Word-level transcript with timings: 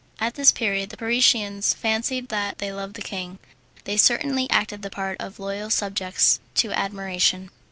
At 0.19 0.33
this 0.33 0.51
period 0.51 0.89
the 0.89 0.97
Parisians 0.97 1.75
fancied 1.75 2.29
that 2.29 2.57
they 2.57 2.71
loved 2.73 2.95
the 2.95 3.03
king. 3.03 3.37
They 3.83 3.97
certainly 3.97 4.49
acted 4.49 4.81
the 4.81 4.89
part 4.89 5.15
of 5.21 5.37
loyal 5.37 5.69
subjects 5.69 6.39
to 6.55 6.71
admiration. 6.71 7.51